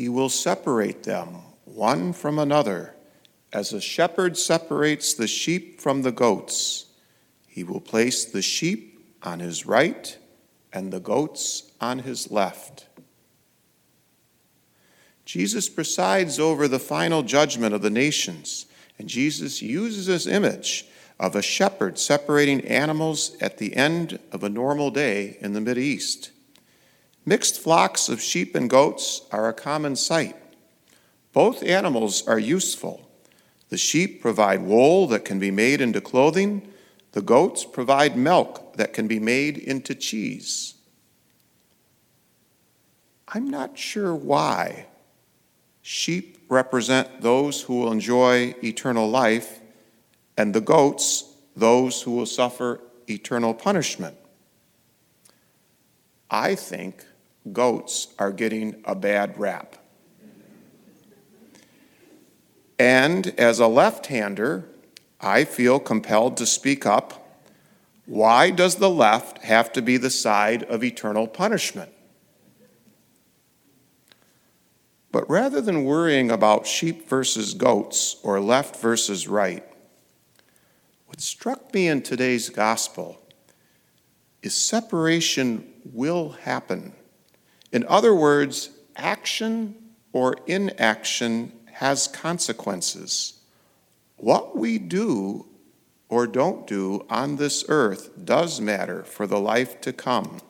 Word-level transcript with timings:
He 0.00 0.08
will 0.08 0.30
separate 0.30 1.02
them 1.02 1.42
one 1.66 2.14
from 2.14 2.38
another, 2.38 2.94
as 3.52 3.74
a 3.74 3.82
shepherd 3.82 4.38
separates 4.38 5.12
the 5.12 5.26
sheep 5.26 5.78
from 5.78 6.00
the 6.00 6.10
goats. 6.10 6.86
He 7.46 7.64
will 7.64 7.82
place 7.82 8.24
the 8.24 8.40
sheep 8.40 8.98
on 9.22 9.40
his 9.40 9.66
right 9.66 10.16
and 10.72 10.90
the 10.90 11.00
goats 11.00 11.70
on 11.82 11.98
his 11.98 12.30
left. 12.30 12.86
Jesus 15.26 15.68
presides 15.68 16.40
over 16.40 16.66
the 16.66 16.78
final 16.78 17.22
judgment 17.22 17.74
of 17.74 17.82
the 17.82 17.90
nations, 17.90 18.64
and 18.98 19.06
Jesus 19.06 19.60
uses 19.60 20.06
this 20.06 20.26
image 20.26 20.86
of 21.18 21.36
a 21.36 21.42
shepherd 21.42 21.98
separating 21.98 22.62
animals 22.62 23.36
at 23.42 23.58
the 23.58 23.76
end 23.76 24.18
of 24.32 24.44
a 24.44 24.48
normal 24.48 24.90
day 24.90 25.36
in 25.42 25.52
the 25.52 25.78
East. 25.78 26.30
Mixed 27.30 27.60
flocks 27.60 28.08
of 28.08 28.20
sheep 28.20 28.56
and 28.56 28.68
goats 28.68 29.22
are 29.30 29.48
a 29.48 29.52
common 29.52 29.94
sight. 29.94 30.34
Both 31.32 31.62
animals 31.62 32.26
are 32.26 32.40
useful. 32.40 33.08
The 33.68 33.76
sheep 33.76 34.20
provide 34.20 34.62
wool 34.62 35.06
that 35.06 35.24
can 35.24 35.38
be 35.38 35.52
made 35.52 35.80
into 35.80 36.00
clothing, 36.00 36.72
the 37.12 37.22
goats 37.22 37.64
provide 37.64 38.16
milk 38.16 38.74
that 38.78 38.92
can 38.92 39.06
be 39.06 39.20
made 39.20 39.58
into 39.58 39.94
cheese. 39.94 40.74
I'm 43.28 43.48
not 43.48 43.78
sure 43.78 44.12
why 44.12 44.86
sheep 45.82 46.36
represent 46.48 47.20
those 47.20 47.62
who 47.62 47.78
will 47.78 47.92
enjoy 47.92 48.56
eternal 48.60 49.08
life, 49.08 49.60
and 50.36 50.52
the 50.52 50.60
goats, 50.60 51.32
those 51.54 52.02
who 52.02 52.10
will 52.10 52.26
suffer 52.26 52.80
eternal 53.08 53.54
punishment. 53.54 54.16
I 56.28 56.56
think 56.56 57.04
goats 57.52 58.08
are 58.18 58.32
getting 58.32 58.82
a 58.84 58.94
bad 58.94 59.38
rap. 59.38 59.76
And 62.78 63.28
as 63.38 63.58
a 63.58 63.66
left 63.66 64.06
hander, 64.06 64.66
I 65.20 65.44
feel 65.44 65.78
compelled 65.78 66.36
to 66.38 66.46
speak 66.46 66.86
up. 66.86 67.44
Why 68.06 68.50
does 68.50 68.76
the 68.76 68.90
left 68.90 69.38
have 69.44 69.72
to 69.74 69.82
be 69.82 69.96
the 69.96 70.10
side 70.10 70.62
of 70.64 70.82
eternal 70.82 71.26
punishment? 71.26 71.92
But 75.12 75.28
rather 75.28 75.60
than 75.60 75.84
worrying 75.84 76.30
about 76.30 76.66
sheep 76.66 77.08
versus 77.08 77.52
goats 77.52 78.16
or 78.22 78.40
left 78.40 78.76
versus 78.76 79.28
right, 79.28 79.64
what 81.06 81.20
struck 81.20 81.74
me 81.74 81.88
in 81.88 82.02
today's 82.02 82.48
gospel 82.48 83.20
is 84.42 84.54
separation 84.54 85.66
will 85.84 86.30
happen. 86.30 86.94
In 87.72 87.86
other 87.86 88.14
words, 88.14 88.70
action 88.96 89.74
or 90.12 90.36
inaction 90.46 91.52
has 91.72 92.08
consequences. 92.08 93.34
What 94.16 94.56
we 94.56 94.78
do 94.78 95.46
or 96.08 96.26
don't 96.26 96.66
do 96.66 97.06
on 97.08 97.36
this 97.36 97.64
earth 97.68 98.10
does 98.24 98.60
matter 98.60 99.04
for 99.04 99.26
the 99.26 99.38
life 99.38 99.80
to 99.82 99.92
come. 99.92 100.40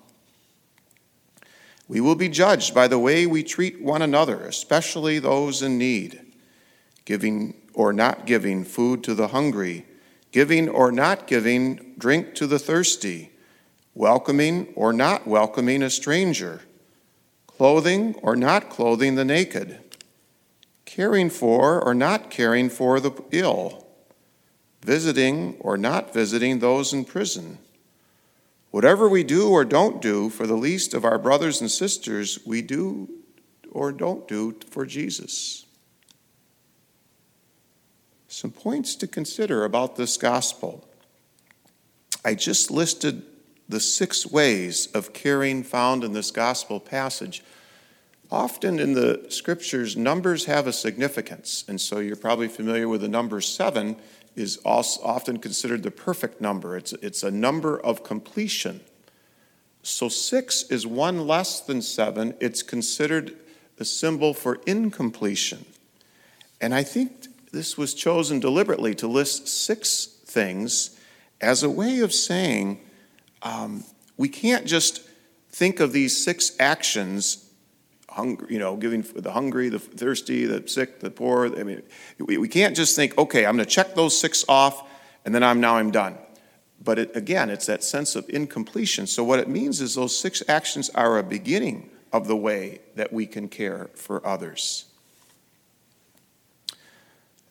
We 1.87 2.01
will 2.01 2.15
be 2.15 2.29
judged 2.29 2.75
by 2.75 2.89
the 2.89 2.99
way 2.99 3.27
we 3.27 3.43
treat 3.43 3.83
one 3.83 4.01
another, 4.01 4.41
especially 4.43 5.19
those 5.19 5.61
in 5.61 5.77
need, 5.77 6.21
giving 7.05 7.55
or 7.75 7.93
not 7.93 8.27
giving 8.27 8.65
food 8.65 9.05
to 9.05 9.15
the 9.15 9.29
hungry, 9.29 9.87
giving 10.33 10.69
or 10.69 10.91
not 10.91 11.27
giving 11.27 11.95
drink 11.99 12.35
to 12.37 12.47
the 12.47 12.59
thirsty, 12.59 13.33
welcoming 13.95 14.73
or 14.75 14.93
not 14.93 15.27
welcoming 15.27 15.83
a 15.83 15.91
stranger, 15.91 16.63
clothing 17.61 18.15
or 18.23 18.35
not 18.35 18.71
clothing 18.71 19.17
the 19.17 19.25
naked 19.25 19.79
caring 20.87 21.29
for 21.29 21.79
or 21.79 21.93
not 21.93 22.31
caring 22.31 22.71
for 22.71 22.99
the 23.01 23.13
ill, 23.33 23.87
visiting 24.83 25.55
or 25.61 25.77
not 25.77 26.11
visiting 26.15 26.59
those 26.59 26.95
in 26.95 27.05
prison. 27.05 27.59
Whatever 28.71 29.11
we 29.11 29.23
do 29.23 29.51
or 29.51 29.67
don't 29.67 30.01
do 30.01 30.31
for 30.31 30.47
the 30.47 30.57
least 30.57 30.95
of 30.95 31.05
our 31.05 31.19
brothers 31.19 31.61
and 31.61 31.71
sisters, 31.71 32.39
we 32.47 32.63
do 32.63 33.07
or 33.71 33.93
don't 33.93 34.27
do 34.27 34.57
for 34.71 34.87
Jesus. 34.87 35.67
Some 38.27 38.53
points 38.53 38.97
to 38.97 39.07
consider 39.07 39.67
about 39.67 39.97
this 39.97 40.17
gospel. 40.17 40.89
I 42.25 42.37
just 42.37 42.71
listed 42.71 43.23
the 43.71 43.81
six 43.81 44.27
ways 44.27 44.89
of 44.89 45.13
caring 45.13 45.63
found 45.63 46.03
in 46.03 46.13
this 46.13 46.33
gospel 46.33 46.81
passage. 46.81 47.45
Often 48.33 48.79
in 48.79 48.93
the 48.95 49.27
scriptures, 49.29 49.97
numbers 49.97 50.45
have 50.45 50.67
a 50.67 50.73
significance, 50.73 51.65
and 51.67 51.81
so 51.81 51.99
you're 51.99 52.15
probably 52.15 52.49
familiar 52.49 52.89
with 52.89 53.01
the 53.01 53.09
number 53.09 53.41
seven 53.41 53.97
is 54.37 54.59
often 54.65 55.39
considered 55.39 55.83
the 55.83 55.91
perfect 55.91 56.41
number. 56.41 56.77
It's, 56.77 56.93
it's 56.95 57.25
a 57.25 57.31
number 57.31 57.79
of 57.79 58.05
completion. 58.05 58.81
So 59.83 60.09
six 60.09 60.63
is 60.65 60.87
one 60.87 61.27
less 61.27 61.61
than 61.61 61.83
seven. 61.83 62.35
It's 62.39 62.63
considered 62.63 63.35
a 63.79 63.85
symbol 63.85 64.33
for 64.35 64.61
incompletion. 64.67 65.65
And 66.61 66.75
I 66.75 66.85
think 66.85 67.27
this 67.51 67.77
was 67.77 67.95
chosen 67.95 68.39
deliberately 68.39 68.95
to 68.97 69.09
list 69.09 69.49
six 69.49 70.07
things 70.07 71.01
as 71.41 71.63
a 71.63 71.71
way 71.71 72.01
of 72.01 72.13
saying 72.13 72.81
um, 73.43 73.85
we 74.17 74.29
can't 74.29 74.67
just 74.67 75.03
think 75.51 75.81
of 75.81 75.93
these 75.93 76.23
six 76.23 76.55
actions 76.61 77.50
hungry, 78.11 78.49
you 78.53 78.59
know, 78.59 78.77
giving 78.77 79.03
the 79.15 79.33
hungry, 79.33 79.69
the 79.69 79.79
thirsty, 79.79 80.45
the 80.45 80.67
sick, 80.69 81.01
the 81.01 81.11
poor. 81.11 81.47
I 81.59 81.63
mean, 81.63 81.83
we, 82.19 82.37
we 82.39 82.49
can't 82.49 82.77
just 82.77 82.97
think, 82.97 83.17
okay, 83.17 83.47
I'm 83.47 83.57
going 83.57 83.65
to 83.65 83.71
check 83.71 83.95
those 83.95 84.19
six 84.19 84.45
off, 84.49 84.89
and 85.25 85.35
then 85.35 85.43
I'm 85.43 85.61
now 85.61 85.77
I'm 85.77 85.91
done. 85.91 86.19
But 86.83 86.99
it, 86.99 87.17
again, 87.17 87.51
it's 87.51 87.67
that 87.67 87.85
sense 87.85 88.17
of 88.17 88.29
incompletion. 88.29 89.07
So 89.07 89.23
what 89.23 89.39
it 89.39 89.49
means 89.49 89.81
is 89.81 89.95
those 89.95 90.17
six 90.17 90.43
actions 90.49 90.91
are 90.91 91.19
a 91.19 91.23
beginning 91.23 91.91
of 92.13 92.27
the 92.27 92.37
way 92.37 92.81
that 92.97 93.13
we 93.13 93.27
can 93.27 93.49
care 93.49 93.91
for 93.95 94.27
others. 94.27 94.87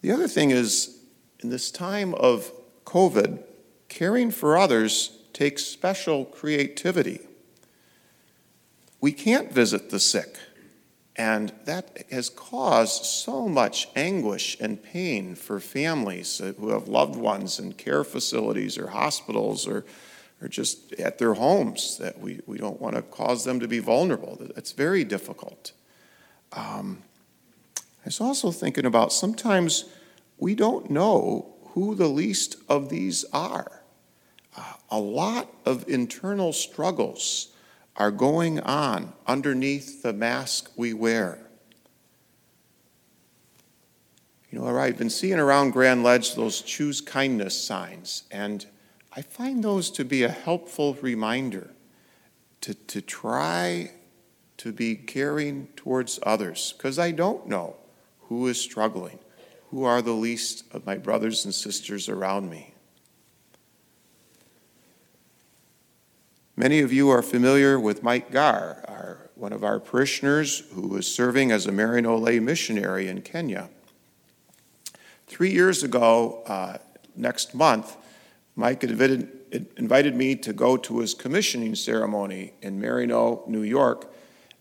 The 0.02 0.12
other 0.12 0.28
thing 0.28 0.52
is, 0.52 1.00
in 1.40 1.50
this 1.50 1.72
time 1.72 2.14
of 2.16 2.52
COVID, 2.86 3.44
caring 3.88 4.32
for 4.32 4.58
others 4.58 5.18
takes 5.34 5.64
special 5.64 6.26
creativity. 6.26 7.22
We 9.00 9.12
can't 9.12 9.52
visit 9.52 9.90
the 9.90 10.00
sick. 10.00 10.38
And 11.20 11.52
that 11.66 12.06
has 12.12 12.30
caused 12.30 13.04
so 13.04 13.50
much 13.50 13.90
anguish 13.94 14.56
and 14.62 14.82
pain 14.82 15.36
for 15.36 15.60
families 15.60 16.38
who 16.38 16.70
have 16.70 16.88
loved 16.88 17.18
ones 17.18 17.60
in 17.60 17.74
care 17.74 18.06
facilities 18.06 18.78
or 18.78 18.88
hospitals 18.88 19.68
or, 19.68 19.84
or 20.42 20.48
just 20.48 20.94
at 20.94 21.18
their 21.18 21.34
homes 21.34 21.98
that 21.98 22.22
we, 22.22 22.40
we 22.46 22.58
don't 22.58 22.80
want 22.80 22.96
to 22.96 23.02
cause 23.02 23.44
them 23.44 23.60
to 23.60 23.68
be 23.68 23.80
vulnerable. 23.80 24.38
It's 24.56 24.72
very 24.72 25.04
difficult. 25.04 25.74
Um, 26.54 27.04
I 27.78 28.06
was 28.06 28.22
also 28.22 28.50
thinking 28.50 28.86
about 28.86 29.12
sometimes 29.12 29.84
we 30.38 30.56
don't 30.56 30.90
know 30.90 31.54
who 31.74 31.96
the 31.96 32.08
least 32.08 32.56
of 32.70 32.88
these 32.88 33.26
are. 33.34 33.84
Uh, 34.56 34.74
a 34.90 35.00
lot 35.00 35.54
of 35.66 35.84
internal 35.90 36.54
struggles 36.54 37.50
are 38.00 38.12
going 38.12 38.62
on 38.62 39.12
underneath 39.28 40.02
the 40.02 40.14
mask 40.14 40.72
we 40.78 40.94
wear. 40.94 41.38
You 44.50 44.58
know, 44.58 44.80
I've 44.80 44.98
been 44.98 45.10
seeing 45.10 45.38
around 45.38 45.72
Grand 45.72 46.02
Ledge 46.02 46.34
those 46.34 46.62
choose 46.62 47.02
kindness 47.02 47.62
signs, 47.62 48.24
and 48.32 48.66
I 49.14 49.22
find 49.22 49.64
those 49.64 49.92
to 49.92 50.06
be 50.06 50.24
a 50.24 50.30
helpful 50.30 50.96
reminder 51.02 51.72
to, 52.62 52.74
to 52.74 53.02
try 53.02 53.92
to 54.58 54.72
be 54.72 54.96
caring 54.96 55.68
towards 55.76 56.20
others, 56.24 56.74
because 56.78 56.98
I 56.98 57.12
don't 57.12 57.48
know 57.48 57.76
who 58.22 58.48
is 58.48 58.60
struggling, 58.60 59.20
who 59.70 59.84
are 59.84 60.02
the 60.02 60.14
least 60.14 60.64
of 60.72 60.86
my 60.86 60.98
brothers 60.98 61.46
and 61.46 61.54
sisters 61.54 62.10
around 62.10 62.50
me. 62.50 62.74
Many 66.60 66.82
of 66.82 66.92
you 66.92 67.08
are 67.10 67.22
familiar 67.22 67.80
with 67.80 68.04
Mike 68.04 68.32
Gar, 68.32 68.84
our, 68.86 69.30
one 69.36 69.54
of 69.54 69.64
our 69.64 69.80
parishioners 69.80 70.60
who 70.74 70.98
is 70.98 71.08
serving 71.08 71.54
as 71.54 71.66
a 71.66 71.72
Maryknoll 71.72 72.20
lay 72.20 72.42
missionary 72.42 73.08
in 73.08 73.22
Kenya. 73.22 73.70
Three 75.26 75.52
years 75.52 75.84
ago, 75.84 76.44
uh, 76.48 76.80
next 77.16 77.56
month, 77.56 77.96
Mike 78.58 78.84
invited, 78.84 79.72
invited 79.78 80.18
me 80.18 80.36
to 80.36 80.52
go 80.52 80.76
to 80.76 81.00
his 81.00 81.14
commissioning 81.14 81.76
ceremony 81.76 82.52
in 82.62 82.78
Maryknoll, 82.78 83.48
New 83.48 83.64
York. 83.64 84.14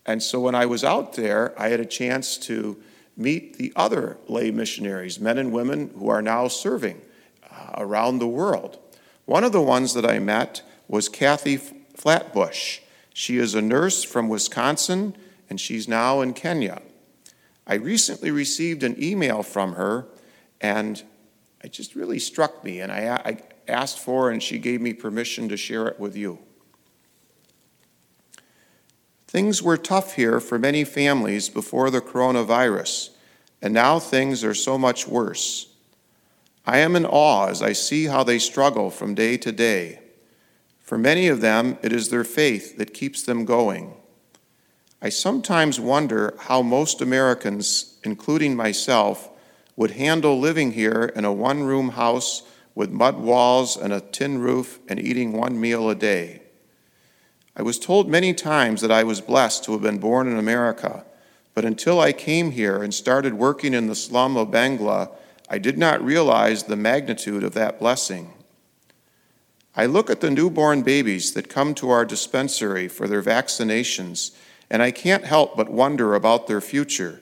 And 0.06 0.22
so 0.22 0.38
when 0.38 0.54
I 0.54 0.66
was 0.66 0.84
out 0.84 1.14
there, 1.14 1.52
I 1.60 1.70
had 1.70 1.80
a 1.80 1.84
chance 1.84 2.36
to 2.46 2.80
meet 3.16 3.58
the 3.58 3.72
other 3.74 4.18
lay 4.28 4.52
missionaries, 4.52 5.18
men 5.18 5.36
and 5.36 5.50
women 5.50 5.90
who 5.98 6.08
are 6.08 6.22
now 6.22 6.46
serving 6.46 7.02
uh, 7.50 7.72
around 7.76 8.20
the 8.20 8.28
world. 8.28 8.78
One 9.24 9.42
of 9.42 9.50
the 9.50 9.60
ones 9.60 9.94
that 9.94 10.06
I 10.06 10.20
met 10.20 10.62
was 10.86 11.08
Kathy 11.08 11.56
Flatbush. 11.98 12.78
She 13.12 13.38
is 13.38 13.54
a 13.54 13.60
nurse 13.60 14.04
from 14.04 14.28
Wisconsin, 14.28 15.16
and 15.50 15.60
she's 15.60 15.88
now 15.88 16.20
in 16.20 16.32
Kenya. 16.32 16.80
I 17.66 17.74
recently 17.74 18.30
received 18.30 18.82
an 18.84 18.96
email 19.02 19.42
from 19.42 19.74
her, 19.74 20.06
and 20.60 21.02
it 21.62 21.72
just 21.72 21.96
really 21.96 22.20
struck 22.20 22.62
me, 22.62 22.80
and 22.80 22.92
I, 22.92 23.20
I 23.24 23.38
asked 23.66 23.98
for, 23.98 24.30
and 24.30 24.42
she 24.42 24.58
gave 24.58 24.80
me 24.80 24.92
permission 24.92 25.48
to 25.48 25.56
share 25.56 25.88
it 25.88 25.98
with 25.98 26.16
you. 26.16 26.38
Things 29.26 29.62
were 29.62 29.76
tough 29.76 30.14
here 30.14 30.40
for 30.40 30.58
many 30.58 30.84
families 30.84 31.48
before 31.48 31.90
the 31.90 32.00
coronavirus, 32.00 33.10
and 33.60 33.74
now 33.74 33.98
things 33.98 34.44
are 34.44 34.54
so 34.54 34.78
much 34.78 35.06
worse. 35.06 35.66
I 36.64 36.78
am 36.78 36.94
in 36.94 37.04
awe 37.04 37.48
as 37.48 37.60
I 37.60 37.72
see 37.72 38.04
how 38.04 38.22
they 38.22 38.38
struggle 38.38 38.88
from 38.88 39.14
day 39.14 39.36
to 39.38 39.50
day. 39.50 39.98
For 40.88 40.96
many 40.96 41.29
of 41.29 41.43
them, 41.43 41.76
it 41.82 41.93
is 41.93 42.08
their 42.08 42.25
faith 42.25 42.79
that 42.79 42.94
keeps 42.94 43.20
them 43.20 43.44
going. 43.44 43.93
I 45.02 45.11
sometimes 45.11 45.79
wonder 45.79 46.35
how 46.38 46.62
most 46.62 47.02
Americans, 47.02 47.99
including 48.05 48.56
myself, 48.56 49.29
would 49.76 49.90
handle 49.90 50.40
living 50.40 50.73
here 50.73 51.12
in 51.14 51.26
a 51.26 51.32
one 51.32 51.64
room 51.64 51.90
house 51.90 52.43
with 52.75 52.88
mud 52.88 53.19
walls 53.19 53.76
and 53.76 53.93
a 53.93 54.00
tin 54.00 54.38
roof 54.38 54.79
and 54.88 54.99
eating 54.99 55.35
one 55.35 55.61
meal 55.61 55.90
a 55.90 55.94
day. 55.94 56.40
I 57.55 57.61
was 57.61 57.79
told 57.79 58.08
many 58.08 58.32
times 58.32 58.81
that 58.81 58.90
I 58.90 59.05
was 59.05 59.20
blessed 59.20 59.64
to 59.64 59.73
have 59.73 59.82
been 59.82 59.99
born 59.99 60.26
in 60.26 60.38
America, 60.38 61.05
but 61.52 61.67
until 61.67 62.00
I 62.00 62.14
came 62.14 62.52
here 62.52 62.82
and 62.82 62.94
started 62.94 63.35
working 63.35 63.75
in 63.75 63.88
the 63.88 63.94
slum 63.94 64.38
of 64.38 64.49
Bangla, 64.49 65.11
I 65.50 65.58
did 65.58 65.76
not 65.76 66.02
realize 66.02 66.62
the 66.62 66.76
magnitude 66.76 67.44
of 67.44 67.52
that 67.52 67.79
blessing. 67.79 68.32
I 69.78 69.86
look 69.86 70.10
at 70.10 70.20
the 70.20 70.28
newborn 70.28 70.82
babies 70.82 71.34
that 71.34 71.48
come 71.48 71.72
to 71.76 71.90
our 71.90 72.04
dispensary 72.04 72.88
for 72.88 73.06
their 73.06 73.22
vaccinations, 73.22 74.32
and 74.69 74.82
I 74.82 74.90
can't 74.90 75.25
help 75.25 75.56
but 75.56 75.70
wonder 75.70 76.16
about 76.16 76.48
their 76.48 76.60
future. 76.60 77.20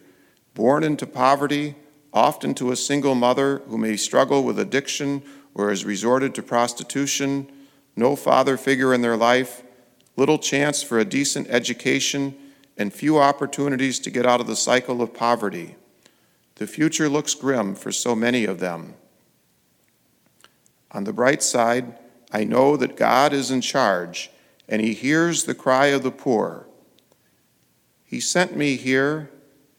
Born 0.54 0.82
into 0.82 1.06
poverty, 1.06 1.74
often 2.14 2.54
to 2.54 2.72
a 2.72 2.76
single 2.76 3.14
mother 3.14 3.58
who 3.68 3.76
may 3.76 3.98
struggle 3.98 4.42
with 4.42 4.58
addiction 4.58 5.22
or 5.52 5.68
has 5.68 5.84
resorted 5.84 6.34
to 6.34 6.42
prostitution, 6.42 7.46
no 7.94 8.16
father 8.16 8.56
figure 8.56 8.94
in 8.94 9.02
their 9.02 9.18
life, 9.18 9.62
little 10.16 10.38
chance 10.38 10.82
for 10.82 10.98
a 10.98 11.04
decent 11.04 11.46
education, 11.50 12.34
and 12.78 12.90
few 12.90 13.18
opportunities 13.18 13.98
to 13.98 14.10
get 14.10 14.24
out 14.24 14.40
of 14.40 14.46
the 14.46 14.56
cycle 14.56 15.02
of 15.02 15.12
poverty. 15.12 15.76
The 16.54 16.66
future 16.66 17.10
looks 17.10 17.34
grim 17.34 17.74
for 17.74 17.92
so 17.92 18.14
many 18.14 18.46
of 18.46 18.60
them. 18.60 18.94
On 20.92 21.04
the 21.04 21.12
bright 21.12 21.42
side, 21.42 21.98
I 22.32 22.44
know 22.44 22.76
that 22.76 22.96
God 22.96 23.32
is 23.32 23.50
in 23.50 23.60
charge 23.60 24.30
and 24.68 24.82
He 24.82 24.94
hears 24.94 25.44
the 25.44 25.54
cry 25.54 25.86
of 25.86 26.02
the 26.02 26.10
poor. 26.10 26.66
He 28.04 28.20
sent 28.20 28.56
me 28.56 28.76
here, 28.76 29.30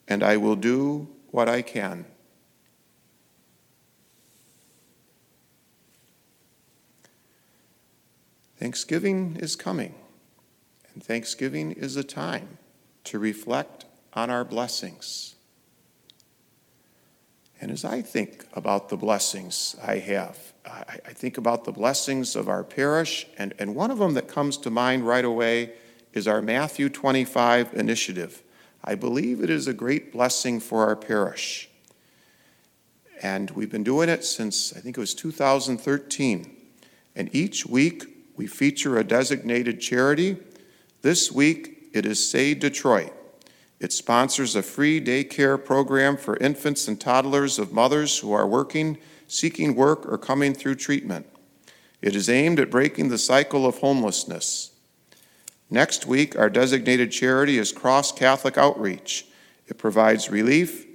and 0.07 0.21
I 0.21 0.37
will 0.37 0.55
do 0.55 1.07
what 1.31 1.47
I 1.47 1.61
can. 1.61 2.05
Thanksgiving 8.57 9.37
is 9.39 9.55
coming, 9.55 9.95
and 10.93 11.03
Thanksgiving 11.03 11.71
is 11.71 11.95
a 11.95 12.03
time 12.03 12.57
to 13.05 13.19
reflect 13.19 13.85
on 14.13 14.29
our 14.29 14.43
blessings. 14.43 15.36
And 17.59 17.71
as 17.71 17.83
I 17.83 18.01
think 18.01 18.45
about 18.53 18.89
the 18.89 18.97
blessings 18.97 19.75
I 19.83 19.97
have, 19.97 20.37
I, 20.65 20.99
I, 21.05 21.13
think 21.13 21.37
about 21.37 21.63
the 21.63 21.71
blessings 21.71 22.35
of 22.35 22.47
our 22.47 22.63
parish, 22.63 23.25
and, 23.37 23.53
and 23.57 23.73
one 23.73 23.89
of 23.89 23.97
them 23.97 24.13
that 24.13 24.27
comes 24.27 24.57
to 24.57 24.69
mind 24.69 25.07
right 25.07 25.25
away 25.25 25.73
is 26.13 26.27
our 26.27 26.41
Matthew 26.41 26.89
25 26.89 27.73
initiative. 27.73 28.43
I 28.83 28.95
believe 28.95 29.41
it 29.41 29.49
is 29.49 29.67
a 29.67 29.73
great 29.73 30.11
blessing 30.11 30.59
for 30.59 30.85
our 30.85 30.95
parish. 30.95 31.69
And 33.21 33.49
we've 33.51 33.71
been 33.71 33.83
doing 33.83 34.09
it 34.09 34.23
since, 34.23 34.75
I 34.75 34.79
think 34.79 34.97
it 34.97 34.99
was 34.99 35.15
2013. 35.15 36.55
And 37.15 37.35
each 37.35 37.65
week 37.65 38.05
we 38.35 38.45
feature 38.45 38.99
a 38.99 39.03
designated 39.03 39.81
charity. 39.81 40.37
This 41.01 41.31
week 41.31 41.89
it 41.93 42.05
is 42.05 42.29
Say 42.29 42.53
Detroit. 42.53 43.16
It 43.79 43.93
sponsors 43.93 44.55
a 44.55 44.63
free 44.63 44.99
daycare 44.99 45.63
program 45.63 46.17
for 46.17 46.37
infants 46.37 46.87
and 46.87 46.99
toddlers 46.99 47.59
of 47.59 47.71
mothers 47.71 48.17
who 48.17 48.31
are 48.33 48.47
working, 48.47 48.97
seeking 49.27 49.75
work, 49.75 50.05
or 50.05 50.17
coming 50.17 50.53
through 50.53 50.75
treatment. 50.75 51.27
It 52.01 52.15
is 52.15 52.29
aimed 52.29 52.59
at 52.59 52.71
breaking 52.71 53.09
the 53.09 53.17
cycle 53.17 53.65
of 53.65 53.79
homelessness. 53.79 54.71
Next 55.69 56.07
week, 56.07 56.37
our 56.37 56.49
designated 56.49 57.11
charity 57.11 57.57
is 57.57 57.71
Cross 57.71 58.13
Catholic 58.13 58.57
Outreach. 58.57 59.27
It 59.67 59.77
provides 59.77 60.31
relief 60.31 60.85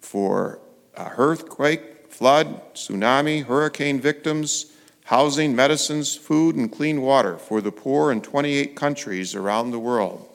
for 0.00 0.60
uh, 0.96 1.10
earthquake, 1.16 2.12
flood, 2.12 2.74
tsunami, 2.74 3.44
hurricane 3.44 4.00
victims, 4.00 4.72
housing, 5.04 5.56
medicines, 5.56 6.14
food, 6.14 6.56
and 6.56 6.70
clean 6.70 7.02
water 7.02 7.36
for 7.36 7.60
the 7.60 7.72
poor 7.72 8.12
in 8.12 8.20
28 8.20 8.76
countries 8.76 9.34
around 9.34 9.70
the 9.70 9.78
world. 9.78 10.31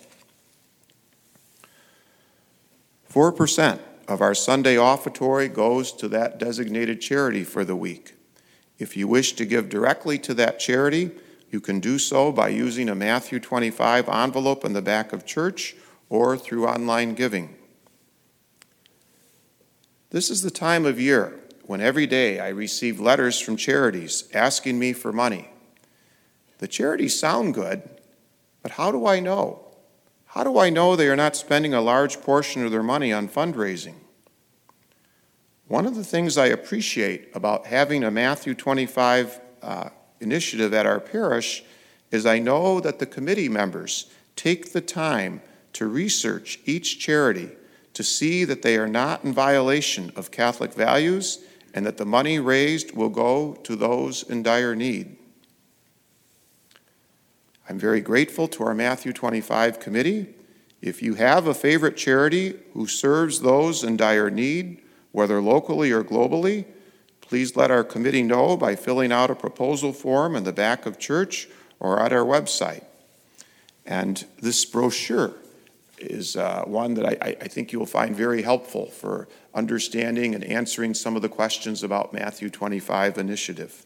4% 3.17 3.79
of 4.07 4.21
our 4.21 4.35
Sunday 4.35 4.75
offertory 4.75 5.51
goes 5.51 5.91
to 5.91 6.07
that 6.07 6.37
designated 6.37 7.01
charity 7.01 7.43
for 7.43 7.65
the 7.65 7.75
week. 7.75 8.13
If 8.77 8.95
you 8.95 9.07
wish 9.07 9.33
to 9.33 9.45
give 9.45 9.69
directly 9.69 10.19
to 10.19 10.35
that 10.35 10.59
charity, 10.59 11.09
you 11.49 11.59
can 11.59 11.79
do 11.79 11.97
so 11.97 12.31
by 12.31 12.49
using 12.49 12.89
a 12.89 12.93
Matthew 12.93 13.39
25 13.39 14.07
envelope 14.07 14.63
in 14.63 14.73
the 14.73 14.83
back 14.83 15.13
of 15.13 15.25
church 15.25 15.75
or 16.09 16.37
through 16.37 16.67
online 16.67 17.15
giving. 17.15 17.55
This 20.11 20.29
is 20.29 20.43
the 20.43 20.51
time 20.51 20.85
of 20.85 20.99
year 20.99 21.39
when 21.65 21.81
every 21.81 22.05
day 22.05 22.39
I 22.39 22.49
receive 22.49 22.99
letters 22.99 23.39
from 23.39 23.57
charities 23.57 24.25
asking 24.31 24.77
me 24.77 24.93
for 24.93 25.11
money. 25.11 25.49
The 26.59 26.67
charities 26.67 27.19
sound 27.19 27.55
good, 27.55 27.81
but 28.61 28.73
how 28.73 28.91
do 28.91 29.07
I 29.07 29.19
know? 29.21 29.66
How 30.37 30.43
do 30.43 30.59
I 30.59 30.69
know 30.69 30.95
they 30.95 31.07
are 31.07 31.15
not 31.15 31.35
spending 31.35 31.73
a 31.73 31.81
large 31.81 32.21
portion 32.21 32.63
of 32.63 32.69
their 32.69 32.83
money 32.83 33.11
on 33.11 33.27
fundraising? 33.27 33.95
One 35.67 35.87
of 35.87 35.95
the 35.95 36.03
things 36.03 36.37
I 36.37 36.45
appreciate 36.45 37.29
about 37.33 37.65
having 37.65 38.03
a 38.03 38.11
Matthew 38.11 38.53
25 38.53 39.41
uh, 39.63 39.89
initiative 40.19 40.75
at 40.75 40.85
our 40.85 40.99
parish 40.99 41.63
is 42.11 42.27
I 42.27 42.37
know 42.37 42.79
that 42.81 42.99
the 42.99 43.07
committee 43.07 43.49
members 43.49 44.11
take 44.35 44.73
the 44.73 44.79
time 44.81 45.41
to 45.73 45.87
research 45.87 46.59
each 46.65 46.99
charity 46.99 47.49
to 47.93 48.03
see 48.03 48.43
that 48.43 48.61
they 48.61 48.77
are 48.77 48.87
not 48.87 49.23
in 49.23 49.33
violation 49.33 50.11
of 50.15 50.29
Catholic 50.29 50.71
values 50.71 51.39
and 51.73 51.83
that 51.83 51.97
the 51.97 52.06
money 52.06 52.37
raised 52.37 52.95
will 52.95 53.09
go 53.09 53.56
to 53.63 53.75
those 53.75 54.21
in 54.21 54.44
dire 54.44 54.75
need. 54.75 55.17
I'm 57.69 57.78
very 57.78 58.00
grateful 58.00 58.47
to 58.50 58.64
our 58.64 58.74
Matthew 58.74 59.12
25 59.12 59.80
committee. 59.80 60.28
If 60.81 61.02
you 61.02 61.16
have 61.16 61.47
a 61.47 61.54
favorite 61.54 61.97
charity 61.97 62.57
who 62.74 62.88
serves 62.88 63.42
those 63.42 63.83
in 63.83 63.97
dire 63.97 64.30
need, 64.30 64.81
whether 65.12 65.42
locally 65.42 65.92
or 65.92 66.04
globally, 66.04 66.66
please 67.19 67.57
let 67.57 67.69
our 67.69 67.83
committee 67.83 68.24
know 68.24 68.56
by 68.56 68.76
filling 68.76 69.12
out 69.12 69.30
a 69.30 69.36
proposal 69.36 69.92
form 69.92 70.36
in 70.36 70.45
the 70.45 70.54
back 70.54 70.86
of 70.86 70.97
church 70.97 71.50
or 71.80 72.00
at 72.00 72.14
our 72.14 72.24
website. 72.24 72.86
And 73.86 74.24
this 74.40 74.64
brochure 74.64 75.33
is 75.97 76.38
uh, 76.38 76.64
one 76.66 76.94
that 76.94 77.06
I, 77.06 77.36
I, 77.42 77.47
think 77.47 77.71
you 77.74 77.80
will 77.80 77.88
find 77.88 78.16
very 78.16 78.44
helpful 78.44 78.86
for 78.86 79.28
understanding 79.56 80.36
and 80.36 80.44
answering 80.44 80.94
some 80.94 81.16
of 81.16 81.24
the 81.24 81.30
questions 81.30 81.83
about 81.83 82.14
Matthew 82.14 82.50
25 82.52 83.18
initiative. 83.18 83.83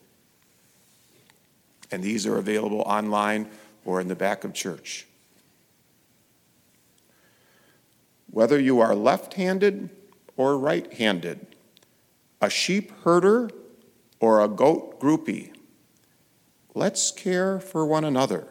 And 1.90 2.04
these 2.04 2.28
are 2.28 2.38
available 2.38 2.82
online 2.82 3.50
or 3.86 4.00
in 4.00 4.08
the 4.08 4.16
back 4.16 4.44
of 4.44 4.54
church. 4.54 5.08
Whether 8.30 8.60
you 8.60 8.80
are 8.80 8.96
left 8.96 9.34
handed 9.34 9.90
or 10.38 10.58
right 10.58 10.92
handed, 10.94 11.48
a 12.42 12.50
sheep 12.50 12.92
herder 13.04 13.50
or 14.20 14.42
a 14.42 14.48
goat 14.48 15.00
groupie, 15.00 15.54
let's 16.74 17.12
care 17.12 17.60
for 17.60 17.86
one 17.86 18.06
another, 18.06 18.48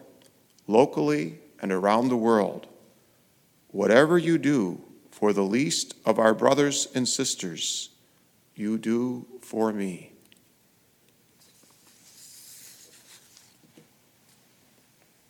locally 0.67 1.39
and 1.61 1.73
around 1.73 2.09
the 2.09 2.17
world. 2.17 2.67
Whatever 3.69 4.19
you 4.19 4.37
do 4.37 4.83
for 5.11 5.33
the 5.33 5.43
least 5.43 5.95
of 6.05 6.19
our 6.19 6.35
brothers 6.35 6.89
and 6.95 7.09
sisters, 7.09 7.91
you 8.55 8.79
do 8.79 9.27
for 9.41 9.73
me. 9.73 10.10